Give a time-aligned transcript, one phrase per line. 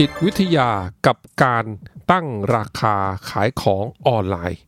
[0.00, 0.70] จิตวิทยา
[1.06, 1.64] กับการ
[2.10, 2.96] ตั้งราคา
[3.30, 4.60] ขายของออนไลน์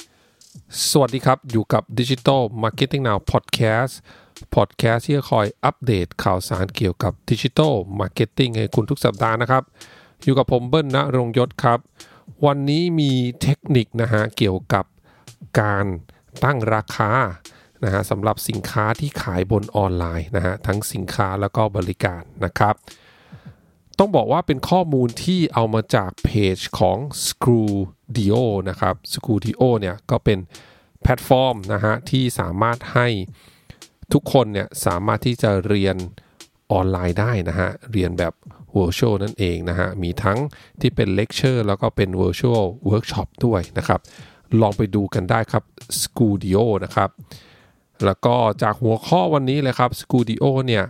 [0.90, 3.92] สวัสดีครับอยู่กับ Digital Marketing Now Podcast
[4.54, 9.62] Podcast ที่จะคอยอัปเดตข่าวสารเกี่ยวกับ Digital Marketing ให้คุณทุกสัปดาห์นะครับ
[10.24, 11.78] อยู่กับผมเบิ้ลณรงยศครับ
[12.46, 13.12] วันนี้มี
[13.42, 14.84] เทคนิคนะฮะเกี่ยวกับ
[15.60, 15.86] การ
[16.44, 17.10] ตั้งราคา
[17.84, 22.76] นะฮะสำหรับสินค้าที่ขายบนออนไลน์นะฮะทั้งสินค้าแล้วก็บริการนะครับ
[23.98, 30.38] ต้องบอกว่าเป็นข้อมูลที่เอามาจากเพจของ Skooldio นะครับ Skooldio เนี่ยก็เป็น
[31.02, 33.08] แพลตฟอร์มนะฮะที่สามารถให้
[34.12, 35.96] ทุกคนเนี่ยสามารถที่จะเรียน
[36.72, 38.32] ออนไลน์ได้นะฮะ เรียนแบบ
[38.76, 40.38] virtual นั่นเองนะฮะ มีทั้ง
[40.80, 44.00] ที่เป็นเลคเชอร์แล้วก็เป็น virtual workshop ด้วยนะครับ
[44.60, 45.64] ลองไปดูกันได้ครับ
[46.02, 47.10] Skooldio นะครับ
[48.04, 50.84] แล้วก็จากหัวข้อวันนี้เลยครับ Skooldio เนี่ย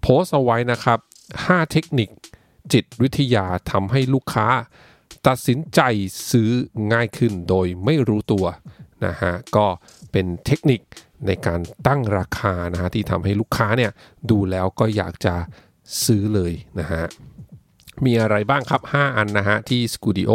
[0.00, 0.98] โพสเอาไว้นะครับ
[1.34, 2.08] 5 เทคนิค
[2.72, 4.48] จิตวิทยาทำให้ลูกค้า
[5.26, 5.80] ตัดสินใจ
[6.30, 6.50] ซื้อ
[6.92, 8.46] ง่ายขึ้นโดยไม่รู้ตัว
[9.06, 9.66] นะฮะก็
[10.12, 10.80] เป็นเทคนิค
[11.26, 13.90] ในการตั้งราคานะฮะที่ทำให้ลูกค้าเนี่ย
[14.30, 15.34] ดูแล้วก็อยากจะ
[16.04, 17.04] ซื้อเลยนะฮะ
[18.04, 20.32] มีอะไรบ้างครับ 5 อันนะฮะที่ Studio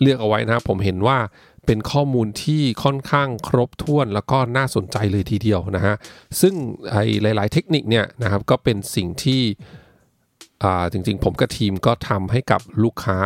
[0.00, 1.18] เลือกเอาไว้นะครับผมเห็นว่า
[1.66, 5.94] เป็นข้อมูลที่ค่อนข้างครบถ้วนแล้วก็น่าสนใจเลยทีเดียวนะฮะ
[6.40, 6.54] ซึ่ง
[6.90, 9.42] ไอ้หลาย ๆ เทคนิคเนี่ยนะครับก็เป็นสิ่งที่
[10.92, 13.18] จริงๆ ผมกับทีมก็ทำให้กับลูกค้า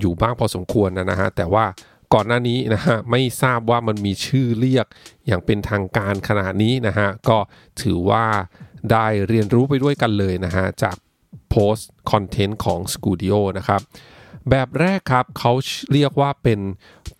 [0.00, 1.64] อยู่บ้างพอสมควรนะฮะแต่ว่า
[2.14, 4.86] ก่อนหน้านี้นะฮะไม่ทราบว่ามันมีชื่อเรียก
[5.26, 7.38] อย่างเป็นทางการขนาดนี้นะฮะก็
[7.82, 8.24] ถือว่า
[8.90, 10.96] ได้เรียนรู้ไปด้วยกันเลยนะฮะจาก
[11.50, 13.80] โพสต์คอนเทนต์ของ Studio นะครับ
[14.50, 15.52] แบบแรกครับเขา
[15.92, 16.60] เรียกว่าเป็น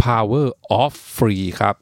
[0.04, 0.46] power
[0.82, 1.76] of free ครับ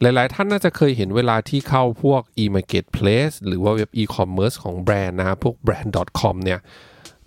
[0.00, 6.60] หลายๆ ท่านน่าจะเคยเห็นเวลาที่เข้าพวก e-marketplace หรือว่าเว็บ e-commerce ของแบรนด์นะพวก brand.com เนี่ย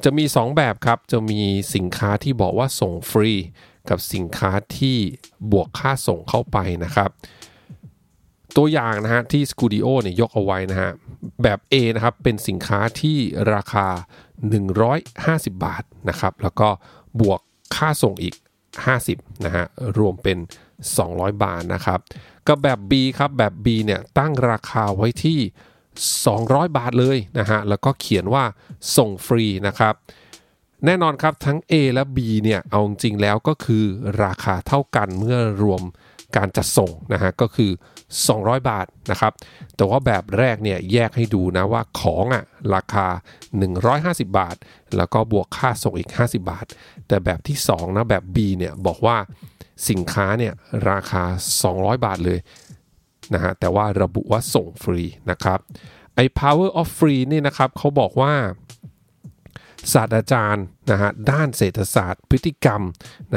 [0.03, 1.41] จะมี 2 แบบครับ จะมี
[1.75, 3.31] สินค้าที่บอกว่าส่งฟรี
[3.89, 4.97] กับสินค้าที่
[5.51, 7.09] บวกค่าส่งเข้าไปนะครับ
[8.57, 10.91] ตัวอย่างนะฮะที่ Studio เนี่ยยกเอาไว้นะฮะ
[11.43, 13.17] แบบ A นะครับเป็นสินค้าที่
[13.53, 13.87] ราคา
[14.75, 16.69] 150 บาทนะครับแล้วก็
[17.19, 17.39] บวก
[17.75, 18.35] ค่าส่งอีก
[18.89, 19.65] 50นะฮะ
[19.97, 20.37] รวมเป็น
[20.87, 21.99] 200 บาทนะครับ
[22.47, 25.39] กับแบบ B ครับแบบ B เนี่ยตั้งราคาไว้ที่
[26.07, 28.43] 200 บาทเลยนะฮะแล้วก็เขียนว่า
[28.97, 29.93] ส่งฟรีนะครับ
[30.85, 33.83] แน่นอนครับทั้ง A และ B เนี่ยเอาจริงแล้วก็คือ
[34.23, 35.83] ราคาเท่ากันเมื่อรวม
[36.37, 37.71] การจัดส่งนะฮะก็คือ
[38.19, 39.33] 200 บาทนะครับ
[39.75, 42.43] แต่ว่าแบบแรกเนี่ยแยกให้ดูนะว่าของอะ
[42.75, 43.07] ราคา
[43.69, 44.55] 150 บาท
[44.97, 46.65] แล้วก็บวกค่าส่งอีก 50 บาท
[47.07, 49.17] แต่แบบที่2นะแบบ B เนี่ยบอกว่า
[49.89, 50.53] สินค้าเนี่ย
[50.89, 51.23] ราคา
[51.63, 52.39] 200 บาทเลย
[53.33, 55.01] นะฮะแต่ว่าระบุว่าส่งฟรี
[55.31, 55.59] นะครับ
[56.15, 58.33] ไอ้ power of free นี่นะครับเขาบอกว่า
[59.93, 62.81] ศาสตราจารย์นะฮะด้านเศรษฐศาสตร์พฤติกรรม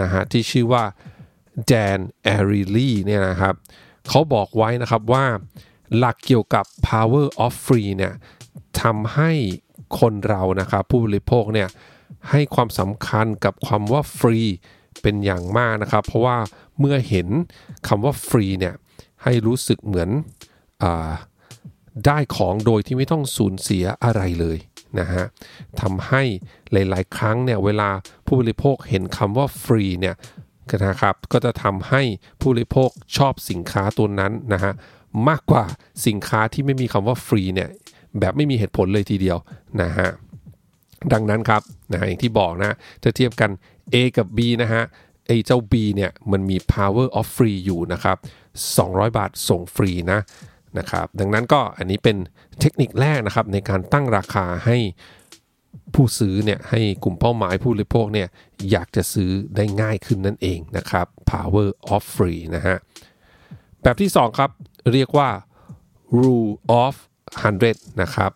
[0.00, 0.84] นะฮะที่ชื่อว่า
[1.66, 3.54] แดนแอริลีเนี่ยนะครับ
[4.08, 5.24] เขาบอกไว้นะครับว่า
[5.96, 8.12] หลักเกี่ยวกับ power of free เนี่ย
[8.80, 9.30] ทำให้
[10.00, 11.68] คนเรานะครับผู้บริโภคเนี่ย
[12.30, 14.38] ให้ความสำคัญกับความว่าฟรี
[15.02, 16.36] เป็นอย่างมากนะครับ เพราะว่า
[16.78, 17.28] เมื่อเห็น
[17.88, 18.74] คำว่าฟรีเนี่ย
[19.22, 20.10] ให้รู้สึกเหมือน
[20.82, 20.84] อ
[22.06, 24.58] ได้ของโดยที่ไม่ต้องสูญเสียอะไรเลย
[25.00, 25.24] นะฮะ
[25.80, 26.22] ทำให้
[26.72, 27.88] หลายๆ ครั้งเนี่ยเวลา
[28.26, 30.16] ผู้บริโภคเห็นคำว่าฟรีเนี่ย
[30.86, 32.02] นะครับก็จะทำให้
[32.40, 34.72] ผู้บริโภคชอบสินค้าตัวนั้นนะฮะ
[35.28, 35.64] มากกว่า
[36.06, 37.68] สินค้าที่ไม่มีคำว่าฟรีเนี่ย
[38.20, 39.38] แบบไม่มีเหตุผลเลยทีเดียว
[39.82, 40.08] นะฮะ
[41.12, 43.50] ดังนั้นครับนะฮะอย่างที่บอกนะจะเทียบกัน
[43.94, 44.82] A กับ B นะฮะ
[45.26, 48.16] ไอ้เจ้า B เนี่ยมันมี power of free อยู่นะครับ
[48.66, 50.20] 200 บาทส่งฟรีนะ
[50.78, 52.16] นะครับดังนั้นก็อันนี้เป็น
[52.60, 54.78] เทคนิคแรกนะครับในการตั้งราคาให้
[55.94, 58.28] ผู้ซื้อเนี่ยให้กลุ่มเป้าหมายผู้บริโภคเนี่ย
[58.70, 62.76] อยากจะซื้อได้ง่ายขึ้นนั่นเองนะครับ power of free นะฮะ
[63.82, 64.50] แบบที่ 2 ครับ
[64.92, 65.28] เรียกว่า
[66.20, 66.52] rule
[66.82, 66.94] of
[67.48, 68.32] 100 นะครับ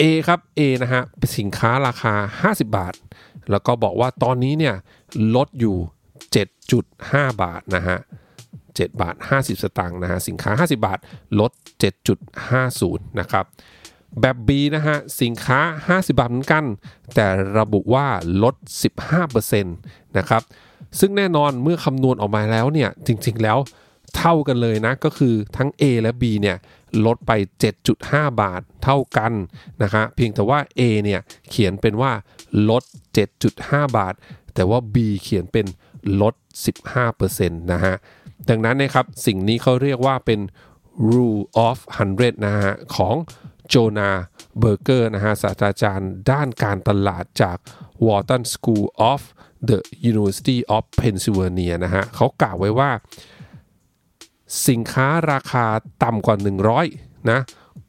[0.00, 2.14] A ครับ A นะฮะเป็นสินค้าราคา
[2.54, 2.94] 50 บาท
[3.50, 4.74] แล้วก็บอกว่าตอนนี้เนี่ย
[5.34, 5.76] ลดอยู่
[6.58, 7.98] 7.5 บาทนะฮะ
[8.48, 10.98] 7บาท 50 สตางค์นะฮะสินค้า 50 บาท
[11.40, 11.52] ลด
[12.30, 13.44] 7.50 นะครับ
[14.20, 16.64] แบบ B นะฮะสินค้า 50 บาทเหมือนกัน
[17.14, 17.26] แต่
[17.58, 18.06] ระบุว่า
[18.42, 18.54] ลด
[19.12, 20.42] 15%นะครับ
[21.00, 23.58] ซึ่งแน่นอนเมื่อคำนวณออกมาแล้วเนี่ยจริงๆแล้ว
[24.16, 26.56] เท่ากันเลยนะก็คือทั้ง A และ B เนี่ย
[27.06, 27.32] ลดไป
[27.86, 29.32] 7.5 บาทเท่ากัน
[29.82, 32.12] นะฮะเพียงแต่ว่า A เนี่ยเขียนเป็นว่า
[32.68, 32.82] ลด
[33.40, 34.14] 7.5 บาท
[34.54, 35.66] แต่ว่า B เขียนเป็น
[36.20, 36.34] ลด
[37.06, 37.94] 15%นะฮะ
[38.48, 40.40] ดังนั้นนะครับสิ่งนี้เขาเรียกว่าเป็น
[41.12, 41.78] rule of
[42.14, 43.16] 100 นะฮะ ของ
[43.68, 44.10] โจนา
[44.58, 47.56] เบอร์เกอร์นะฮะศาสตราจารย์ด้านการตลาดจาก
[48.06, 49.20] Wharton School of
[49.68, 49.78] the
[50.10, 52.90] University of Pennsylvania นะฮะเขากล่าวไว้ว่า
[54.68, 55.66] สินค้าราคา
[56.04, 56.36] ต่ำกว่า
[56.82, 57.40] 100นะ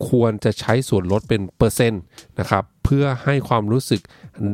[0.10, 2.02] ควรจะใช้ส่วนลดเป็นเปอร์เซ็นต์
[2.40, 4.02] นะครับเพื่อให้ความรู้สึก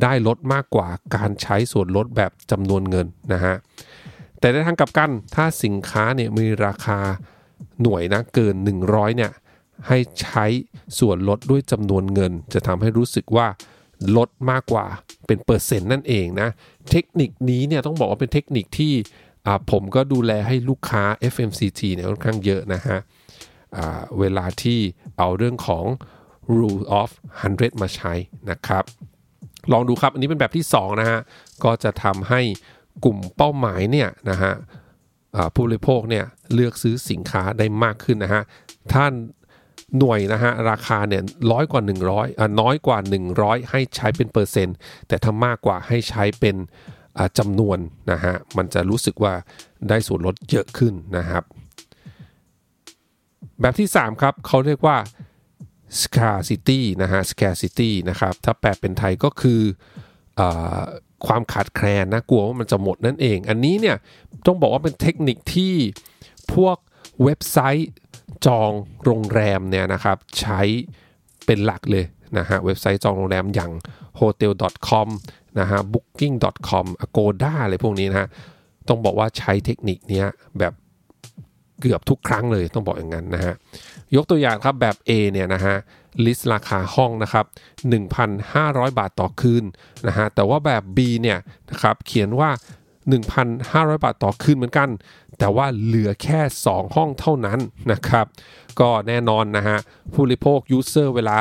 [0.01, 3.55] ได้ลดมากกว่าการใช้ส่วนลดแบบจำนวนเงินนะฮะ
[4.39, 6.99] แต่ในทางกลับกันถ้าสินค้าเนี่ยมีราคา
[7.81, 8.55] หน่วยนะเกิน
[8.85, 9.31] 100เนี่ย
[9.87, 10.45] ให้ใช้
[10.99, 13.47] ส่วนลดด้วยจำนวนเงิน จะทำให้รู้สึกว่า
[14.17, 14.85] ลดมากกว่า
[15.27, 16.49] เป็นเปอร์เซ็นต์นั่นเองนะ
[16.89, 18.93] เทคนิคนี้เนี่ยต้องบอกว่าเป็นเทคนิคที่
[19.71, 21.03] ผมก็ดูแลให้ลูกค้า
[21.33, 22.99] FMCG เนี่ยค่อนข้างเยอะนะฮะ
[24.19, 24.79] เวลาที่
[25.17, 25.85] เอาเรื่องของ
[26.57, 27.09] rule of
[27.45, 28.13] 100 มาใช้
[28.51, 28.83] นะครับ
[29.71, 31.19] ลองดูครับ อันนี้เป็นแบบที่ 2 นะฮะ
[31.63, 32.41] ก็จะทำให้
[33.03, 34.53] กลุ่มเป้าหมายเนี่ยนะฮะ
[35.53, 38.43] ผู้บริโภคเนี่ยเลือกซื้อสินค้าได้มากขึ้นนะฮะ
[38.93, 39.13] ท่าน
[39.99, 41.21] หน่วยนะฮะราคาเนี่ย
[41.51, 42.97] ร้อยกว่า 100อ่าน้อยกว่า
[43.35, 44.75] 100 ให้ใช้เป็นเปอร์เซ็นต์
[45.07, 46.55] แต่ถ้ามากกว่าให้ใช้เป็น
[47.37, 47.77] จำนวน
[48.11, 49.33] นะฮะมันจะรู้สึกว่า
[49.89, 51.43] ได้ส่วนลดเยอะขึ้นนะครับ
[53.61, 54.97] แบบที่ 3 ครับเขาเรียกว่า
[56.01, 59.61] scarcity นะฮะ scarcity นะครับ ถ้าแปลเป็นไทยก็คือ
[60.39, 60.41] อ
[61.25, 63.97] ความขาดแคลนนะกลัวว่ามันจะหมดนั่นเอง อันนี้เนี่ย
[64.47, 65.75] ต้องบอกว่าเป็นเทคนิคที่
[66.53, 66.77] พวก
[67.23, 67.91] เว็บไซต์
[68.45, 68.71] จอง
[69.03, 70.61] โรงแรมเนี่ยนะครับใช้
[71.45, 72.05] เป็นหลักเลย
[72.37, 73.71] นะฮะเว็บไซต์จองโรงแรมอย่าง
[74.19, 75.07] hotel.com
[75.59, 78.27] นะฮะ booking.com agoda อะไรพวกนี้นะฮะ
[78.89, 80.23] ต้องบอกว่าใช้เทคนิคนี้
[80.59, 80.73] แบบ
[81.81, 83.53] เกือบทุกครั้งเลยต้องบอกอย่างนั้นนะฮะ
[84.15, 85.75] ยกตัวอย่างครับแบบ A เนี่ยนะฮะ
[86.25, 87.45] list ราคาห้องนะครับ
[88.21, 89.63] 1,500 บาทต่อคืน
[90.07, 91.39] นะฮะแต่ว่าแบบ B เนี่ย
[91.71, 92.49] นะครับเขียนว่า
[93.27, 94.89] 1,500 บาทต่อคืนเหมือนกัน
[95.39, 96.39] แต่ว่าเหลือแค่
[96.69, 97.59] 2 ห้องเท่านั้น
[97.91, 98.25] นะครับ
[98.79, 99.77] ก็แน่นอนนะฮะ
[100.13, 101.39] ผู้บริโภค user เวลา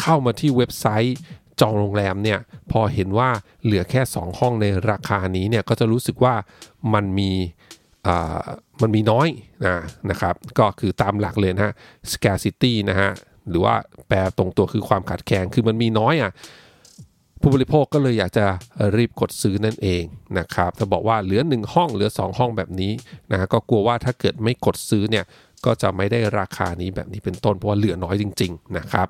[0.00, 1.16] เข้ามาที่เว็บไซต์
[1.60, 2.38] จองโรงแรมเนี่ย
[2.72, 3.30] พอเห็นว่า
[3.64, 6.34] เหลือแค่ 2 ห้องในราคานี้เนี่ยก็จะรู้สึกว่า
[6.94, 7.32] มันมี
[8.82, 9.28] มันมีน้อย
[9.66, 9.76] นะ
[10.10, 11.74] นะครับ ก็คือตามหลักเลยนะฮะ
[12.12, 13.10] scarcity นะฮะ
[13.48, 13.74] หรือว่า
[14.08, 16.32] แปลตรงตัวคือความขาดแคลนคือมันมีน้อยอะ
[17.40, 18.46] ผู้บริโภคก็เลยอยากจะ
[18.96, 20.02] รีบกดซื้อนั่นเอง
[20.38, 22.92] นะครับถ้าบอกว่าเหลือ 1 ห้องเหลือ 2 ห้องแบบนี้
[23.30, 25.24] นะก็กลัวว่าถ้าเกิดไม่กดซื้อเนี่ย
[25.64, 29.08] ก็จะไม่ได้ราคานี้แบบนี้เป็นต้นเพราะว่าเหลือน้อยจริง ๆ นะครับ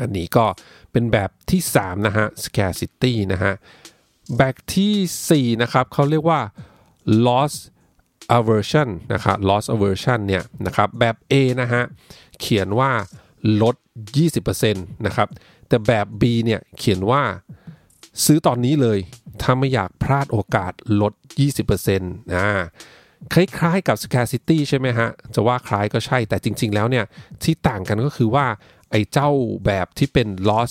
[0.00, 0.44] อันนี้ก็
[0.92, 3.54] เป็นแบบที่ 3 นะฮะ scarcity นะฮะ
[4.38, 6.40] แบบที่ 4 นะครับเขาเรียกว่า
[7.26, 7.54] loss
[8.38, 11.82] aversion นะครับ loss aversion เนี่ยนะครับแบบ A นะฮะ
[12.40, 12.90] เขียนว่า
[13.62, 13.76] ลด
[14.40, 15.28] 20%นะครับ
[15.68, 17.22] แต่แบบ B เนี่ยเขียนว่า
[18.24, 18.98] ซื้อตอนนี้เลย
[19.42, 21.12] ถ้าไม่อยากพลาดโอกาสลด
[21.58, 22.46] 20%นะ
[23.32, 27.04] คล้ายๆกับ scarcity ใช่ไหมฮะ จะว่าคล้ายก็ใช่แต่จริง ๆ แล้วเนี่ย
[27.42, 28.46] ที่ต่างกันก็คือว่า
[28.90, 29.30] ไอ้เจ้า
[29.66, 30.70] แบบที่เป็น loss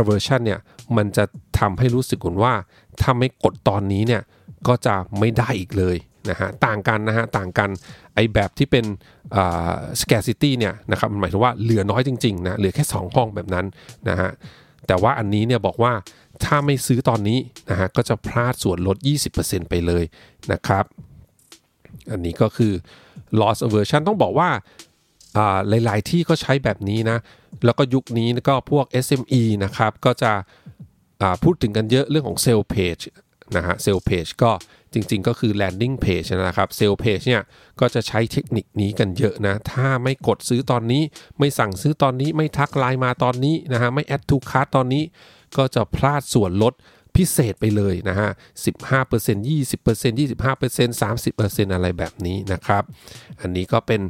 [0.00, 0.60] aversion เนี่ย
[0.96, 1.24] มันจะ
[1.58, 2.54] ทำให้รู้สึกเหมือนว่า
[3.00, 4.22] ถ้าไม่กดตอนนี้เนี่ย
[4.68, 5.96] ก็จะไม่ได้อีกเลย
[6.30, 7.70] นะฮะต่างกันนะฮะต่างกัน
[8.14, 8.84] ไอแบบที่เป็น
[10.00, 13.66] scarcity เนี่ยนะครับมันหมายถึงว่าเหลือน้อยจริงๆนะเหลือแค่ 2 ห้องแบบนั้น
[14.08, 14.30] นะฮะ
[14.86, 15.92] แต่ว่าอันนี้เนี่ยบอกว่า
[16.44, 17.38] ถ้าไม่ซื้อตอนนี้
[17.70, 18.96] นะฮะก็จะพลาดส่วนลด
[19.34, 20.04] 20%ไปเลย
[20.52, 20.84] นะครับ
[22.12, 22.72] อันนี้ก็คือ
[23.40, 24.50] loss aversion ต้องบอกว่า
[25.84, 27.18] หลายๆที่ก็ใช้แบบนี้นะ
[27.64, 30.32] แล้วก็ยุคนี้ก็พวก SME นะครับ ก็จะ
[31.42, 33.04] พูดถึงกันเยอะเรื่องของ sale page
[33.56, 34.50] นะฮะ sale page ก็
[34.94, 37.42] จริงๆ ก็คือ landing page นะครับ sale page เนี่ย
[37.80, 41.02] ก็จะใช้เทคนิคนี้กันเยอะนะ ถ้าไม่กดซื้อตอนนี้
[41.38, 45.04] ไม่สั่งซื้อตอนนี้ ไม่ทักไลน์มาตอนนี้นะฮะ ไม่ add to cart ตอนนี้
[45.56, 46.74] ก็จะพลาดส่วนลด
[47.16, 48.30] พิเศษไปเลยนะฮะ
[48.90, 52.82] 15% 20% 25% 30%อะไรแบบนี้นะครับ
[53.40, 54.00] อันนี้ก็เป็น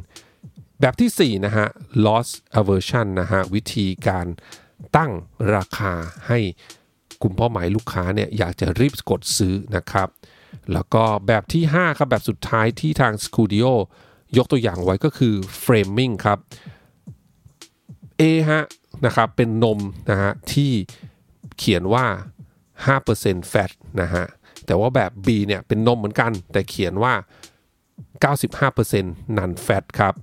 [0.81, 1.67] แบบที่ 4 นะฮะ
[2.05, 2.27] loss
[2.59, 4.27] aversion นะฮะ วิธีการ
[4.97, 5.11] ตั้ง
[5.55, 5.93] ราคา
[6.27, 6.39] ให้
[7.21, 10.07] กลุ่มเป้าหมายลูกค้าเนี่ยอยากจะรีบกดซื้อนะครับ
[10.73, 13.67] แล้วก็แบบที่ 5 ครับ แบบสุดท้ายที่ทาง Studio
[14.37, 16.39] ยกตัวอย่างไว้ก็คือ Framing ครับ
[18.19, 18.63] A ฮะ
[19.05, 19.79] นะครับเป็นนม
[20.09, 20.71] นะฮะที่
[21.57, 22.05] เขียนว่า
[22.77, 24.25] 5% fat นะฮะ
[24.65, 27.13] แต่ว่าแบบ B เนี่ยเป็นนมเหมือนกัน แต่เขียนว่า
[28.25, 30.13] 95% non fat ครับ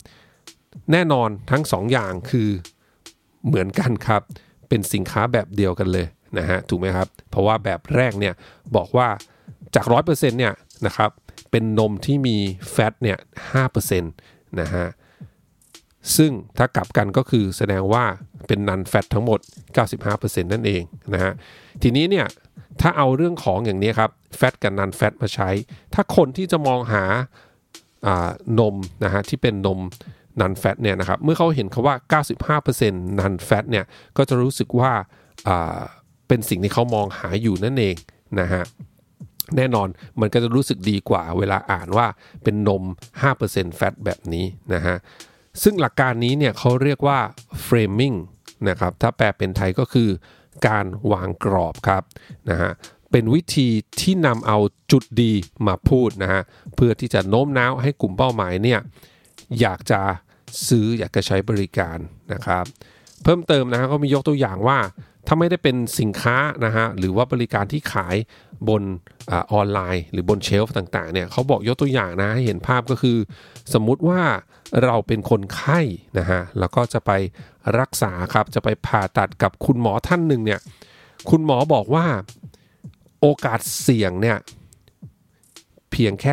[0.93, 2.49] แน่นอนทั้ง 2 อย่างคือ
[3.47, 4.23] เหมือนกันครับ
[4.69, 6.07] เป็นสินค้าแบบเดียวกันเลย
[6.39, 8.35] นะฮะถูกไหมครับ เพราะว่าแบบแรกเนี่ย
[8.77, 9.09] บอกว่า
[9.75, 10.55] จาก 100%เนี่ย
[10.87, 11.11] นะครับ
[11.51, 12.37] เป็นนมที่มี
[12.71, 13.19] แฟตเนี่ย
[13.65, 14.87] 5%นะฮะ
[16.17, 18.05] ซึ่งถ้ากลับกันก็คือแสดงว่า
[18.47, 19.41] เป็นนันแฟตทั้งหมด
[19.95, 20.83] 95%นั่นเอง
[21.13, 21.33] นะฮะ
[21.83, 22.27] ทีนี้เนี่ย
[22.81, 25.51] ถ้าเอาเรื่องของอย่างนี้ครับแฟตกับนันแฟตมาใช้
[25.95, 27.05] ถ้าคนที่จะมองหา
[28.59, 29.81] นมนะฮะที่เป็นนม
[30.41, 32.21] นันแฟตเนี่ยนะครับเมื่อเขาเห็นคาว่า
[32.61, 33.85] 95%นันแฟตเนี่ย
[34.17, 34.93] ก็จะรู้สึกว่า
[36.29, 37.97] เป็นสิ่งที่เขามองหาอยู่นั่นเอง
[38.41, 38.63] นะฮะ
[39.57, 39.89] แน่นอน
[40.21, 42.07] มันก็จะรู้สึกดีกว่าเวลาอ่านว่า
[42.43, 42.85] เป็นนม
[43.29, 44.97] 5%แฟตแบบนี้นะฮะ
[45.63, 47.19] ซึ่งหลักการนี้เนี่ยเขาเรียกว่า
[47.67, 48.17] framing
[48.69, 50.11] นะครับ ถ้าแปลเป็นไทยก็คือ
[50.69, 52.03] การวางกรอบครับ
[52.51, 52.71] นะฮะ
[53.11, 53.69] เป็นวิธี
[54.01, 54.59] ที่นำเอา
[54.93, 55.33] จุดดี
[55.67, 56.43] มาพูดนะฮะ
[56.75, 58.81] เพื่อที่จะโน้มน้าวให้กลุ่มเป้าหมายเนี่ย
[59.61, 60.01] อยากจะ
[60.69, 61.99] ซื้ออยากจะใช้บริการ
[62.33, 62.65] นะครับ
[63.23, 64.79] เพิ่มเติมนะฮะก็มียกตัวอย่างว่า
[65.31, 68.17] ถ้าไม่ได้เป็นสินค้านะฮะหรือว่าบริการที่ขาย
[68.69, 68.83] บน
[69.53, 73.17] ออนไลน์ หรือบนเชลฟ์ต่างๆเนี่ยเขาบอกยกตัวอย่างนะให้เห็นภาพก็คือ
[73.75, 74.21] สมมุติว่า
[74.85, 75.81] เราเป็นคนไข้
[76.19, 77.11] นะฮะแล้วก็จะไป
[77.79, 80.61] รักษาครับจะไปผ่าตัดกับคุณหมอท่านหนึ่งเนี่ย
[81.31, 82.07] คุณหมอบอกว่า
[83.21, 84.39] โอกาสเสี่ยงเนี่ย
[85.91, 86.33] เพียงแค่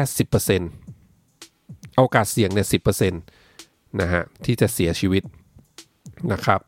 [0.80, 5.24] 10%โอกาสเสี่ยงเนี่ย10%นะฮะที่จะเสียชีวิต
[6.34, 6.60] นะครับ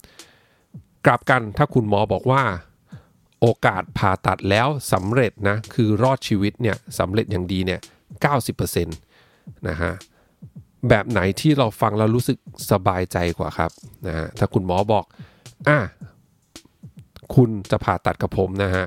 [1.07, 2.43] กลับกันถ้าคุณหมอบอกว่า
[3.41, 7.79] โอกาสผ่าตัดแล้วสำเร็จนะคือรอดชีวิตเนี่ยสำเร็จอย่างดีเนี่ย
[8.53, 9.93] 90%นะฮะ
[10.89, 12.37] แบบไหนที่เราฟังแล้วรู้สึก
[12.71, 13.71] สบายใจกว่าครับ
[14.07, 15.05] นะฮะถ้าคุณหมอบอก
[15.67, 15.79] อะ
[17.35, 18.85] คุณจะผ่าตัดกับผมนะฮะ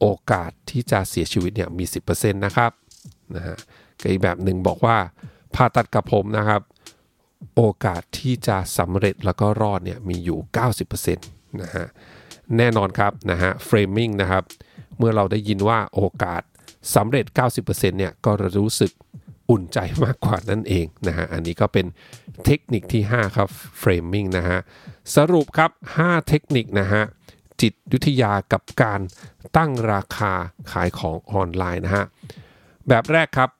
[0.00, 2.72] โอกาสที่จะเสียชีวิตเนี่ยมี 10%นะครับ
[3.36, 3.56] นะฮะ
[4.00, 4.96] กับอีกแบบหนึ่งบอกว่า
[5.54, 6.62] ผ่าตัดกับผมนะครับ
[7.56, 10.38] โอกาสที่จะสำเร็จแล้วก็รอดเนี่ยมีอยู่
[10.76, 11.86] 90%นะฮะ
[12.56, 14.42] แน่นอนครับนะฮะ framing นะครับ
[14.98, 16.42] เมื่อเราได้ยินว่าโอกาส
[16.94, 17.26] สำเร็จ
[17.58, 18.92] 90%เนี่ยก็รู้สึก
[19.50, 21.86] อุ่นใจมากกว่านั่นเองนะฮะอันนี้ก็เป็น
[22.44, 23.48] เทคนิคที่ 5 ครับ
[23.82, 24.58] framing นะฮะ
[25.16, 27.02] สรุปครับ 5 เทคนิคนะฮะ
[27.60, 29.00] จิตวิทยากับการ
[29.56, 30.32] ตั้งราคา
[30.72, 32.04] ขายของออนไลน์นะฮะ
[32.88, 33.50] แบบแรกครับ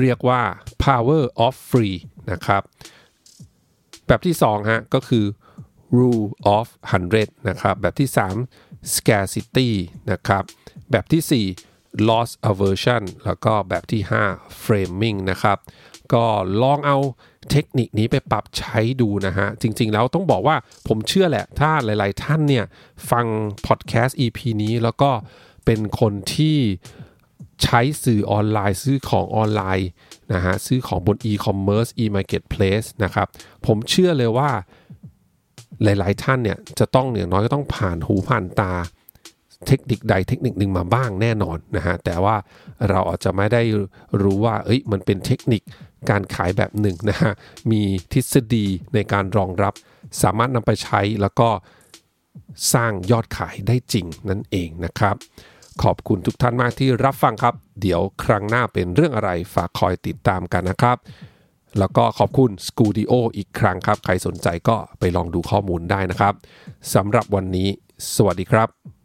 [0.00, 0.42] เรียกว่า
[0.84, 1.96] power of free
[2.30, 2.62] นะครับ
[4.06, 5.24] แบบที่2ฮะก็คือ
[5.98, 6.66] rule of
[7.06, 8.08] 100 นะครับ แบบที่
[8.52, 9.70] 3 scarcity
[10.10, 10.44] นะครับ
[10.90, 15.58] แบบที่ 4 loss aversion แล้วก็แบบที่ 5 framing นะครับ
[16.12, 16.24] ก็
[16.62, 16.98] ลองเอา
[17.50, 20.56] เทคนิคนี้ไปปรับใช้ดูนะฮะ จริงๆแล้วต้องบอกว่า
[20.88, 22.64] ผมเชื่อแหละ ถ้าหลายๆท่านเนี่ย
[23.10, 23.26] ฟัง
[23.66, 25.10] พอดแคสต์ EP นี้แล้วก็
[25.64, 26.58] เป็นคนที่
[27.62, 29.88] ใช้สื่อออนไลน์ซื้อของออนไลน์
[30.32, 33.26] นะฮะซื้อของบน e-commerce e-marketplace นะครับ
[33.66, 34.50] ผมเชื่อเลยว่า
[35.82, 38.72] หลายๆ ท่านเนี่ยจะต้องอย่างน้อยก็ต้องผ่านหูผ่านตา
[39.66, 42.36] เทคนิคใดเทคนิคหนึ่งมาบ้างแน่นอนนะฮะแต่ว่า
[42.88, 43.62] เราอาจจะไม่ได้
[44.22, 45.62] รู้ว่าเอ้ยมันเป็นเทคนิค
[46.10, 47.32] การขายแบบหนึ่งนะฮะ
[47.70, 47.82] มี
[48.12, 49.74] ทฤษฎีในการรองรับ
[50.22, 51.48] สามารถนำไปใช้แล้วก็
[52.74, 55.16] สร้างยอดขายได้จริงนั่นเองนะครับ
[55.82, 60.96] ขอบคุณทุกท่านมากที่รับฟังครับ เดี๋ยวครั้งหน้าเป็นเรื่องอะไรฝากคอยติดตามกันนะครับ
[61.78, 66.34] แล้วก็ขอบคุณ s c o o d i o อีกครั้งครับ ใครสนใจก็ไปลองดูข้อมูลได้นะครับ
[66.94, 67.68] สำหรับวันนี้
[68.14, 68.99] สวัสดีครับ